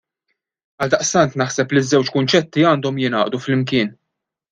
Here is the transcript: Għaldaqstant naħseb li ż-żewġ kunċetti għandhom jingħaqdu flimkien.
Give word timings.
Għaldaqstant 0.85 1.35
naħseb 1.41 1.75
li 1.77 1.83
ż-żewġ 1.83 2.09
kunċetti 2.15 2.65
għandhom 2.71 2.97
jingħaqdu 3.03 3.43
flimkien. 3.45 3.93